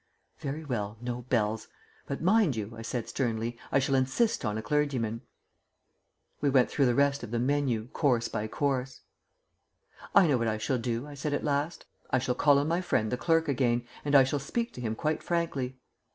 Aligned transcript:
"Very 0.39 0.65
well, 0.65 0.97
no 0.99 1.21
bells. 1.29 1.67
But, 2.07 2.23
mind 2.23 2.55
you," 2.55 2.73
I 2.75 2.81
said 2.81 3.07
sternly, 3.07 3.59
"I 3.71 3.77
shall 3.77 3.93
insist 3.93 4.43
on 4.43 4.57
a 4.57 4.61
clergyman." 4.63 5.21
We 6.41 6.49
went 6.49 6.71
through 6.71 6.87
the 6.87 6.95
rest 6.95 7.21
of 7.21 7.29
the 7.29 7.37
menu, 7.37 7.87
course 7.89 8.27
by 8.27 8.47
course. 8.47 9.01
"I 10.15 10.25
know 10.25 10.39
what 10.39 10.47
I 10.47 10.57
shall 10.57 10.79
do," 10.79 11.05
I 11.05 11.13
said 11.13 11.33
at 11.35 11.43
last. 11.43 11.85
"I 12.09 12.17
shall 12.17 12.33
call 12.33 12.57
on 12.57 12.67
my 12.67 12.81
friend 12.81 13.11
the 13.11 13.15
Clerk 13.15 13.47
again, 13.47 13.85
and 14.03 14.15
I 14.15 14.23
shall 14.23 14.39
speak 14.39 14.73
to 14.73 14.81
him 14.81 14.95
quite 14.95 15.21
frankly. 15.21 15.77